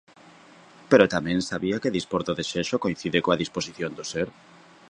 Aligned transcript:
Pero 0.89 1.11
tamén 1.15 1.39
sabía 1.49 1.81
que 1.83 1.95
dispor 1.97 2.21
do 2.27 2.37
desexo 2.39 2.81
coincide 2.83 3.23
coa 3.25 3.39
disposición 3.43 3.91
do 3.97 4.03
ser. 4.11 4.27